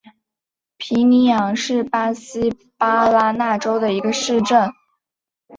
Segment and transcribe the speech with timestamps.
[0.77, 4.71] 皮尼扬是巴西巴拉那州的一个市镇。